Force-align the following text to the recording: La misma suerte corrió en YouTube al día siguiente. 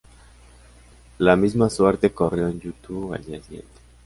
La 1.19 1.35
misma 1.35 1.69
suerte 1.69 2.09
corrió 2.11 2.47
en 2.47 2.59
YouTube 2.59 3.13
al 3.13 3.23
día 3.23 3.39
siguiente. 3.39 3.67